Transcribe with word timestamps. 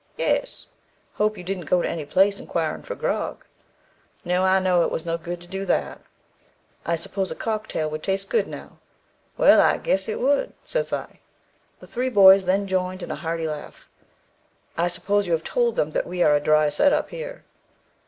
'Yes.' 0.17 0.65
'Hope 1.13 1.37
you 1.37 1.43
didn't 1.43 1.65
go 1.65 1.83
to 1.83 1.87
any 1.87 2.05
place 2.05 2.39
inquiring 2.39 2.81
for 2.81 2.95
grog.' 2.95 3.45
'No, 4.25 4.43
I 4.43 4.57
knowed 4.57 4.85
it 4.87 4.91
was 4.91 5.05
no 5.05 5.15
good 5.15 5.39
to 5.41 5.47
do 5.47 5.63
that.' 5.63 6.01
'I 6.87 6.95
suppose 6.95 7.29
a 7.29 7.35
cock 7.35 7.67
tail 7.67 7.87
would 7.91 8.01
taste 8.01 8.27
good 8.27 8.47
now.' 8.47 8.79
'Well, 9.37 9.61
I 9.61 9.77
guess 9.77 10.09
it 10.09 10.19
would,' 10.19 10.53
says 10.65 10.91
I. 10.91 11.19
The 11.79 11.85
three 11.85 12.09
boys 12.09 12.45
then 12.47 12.65
joined 12.65 13.03
in 13.03 13.11
a 13.11 13.15
hearty 13.15 13.47
laugh. 13.47 13.91
'I 14.75 14.87
suppose 14.87 15.27
you 15.27 15.33
have 15.33 15.43
told 15.43 15.79
'em 15.79 15.91
that 15.91 16.07
we 16.07 16.23
are 16.23 16.33
a 16.33 16.39
dry 16.39 16.69
set 16.69 16.93
up 16.93 17.11
here?' 17.11 17.43